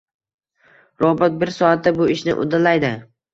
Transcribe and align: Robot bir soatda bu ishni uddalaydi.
Robot 1.03 1.37
bir 1.43 1.51
soatda 1.59 1.95
bu 1.99 2.09
ishni 2.15 2.37
uddalaydi. 2.47 2.93